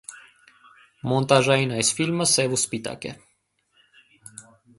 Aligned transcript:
Մոնտաժային 1.11 1.73
այս 1.75 1.91
ֆիլմը 1.99 2.27
սև 2.33 2.57
ու 2.57 2.59
սպիտակ 2.63 3.07
է։ 3.11 3.13